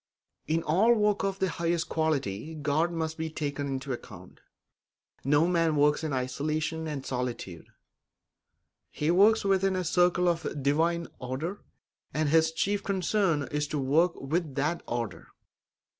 In 0.47 0.63
all 0.63 0.95
work 0.95 1.23
of 1.23 1.37
the 1.37 1.47
highest 1.49 1.87
quality 1.87 2.55
God 2.55 2.91
must 2.91 3.19
be 3.19 3.29
taken 3.29 3.67
into 3.67 3.93
account. 3.93 4.39
No 5.23 5.45
man 5.47 5.75
works 5.75 6.03
in 6.03 6.11
isolation 6.11 6.87
and 6.87 7.05
solitude; 7.05 7.67
he 8.89 9.11
works 9.11 9.45
within 9.45 9.73
the 9.73 9.83
circle 9.83 10.27
of 10.27 10.43
a 10.43 10.55
divine 10.55 11.07
order, 11.19 11.61
and 12.15 12.29
his 12.29 12.51
chief 12.51 12.81
concern 12.81 13.43
is 13.51 13.67
to 13.67 13.77
work 13.77 14.19
with 14.19 14.55
that 14.55 14.81
order. 14.87 15.27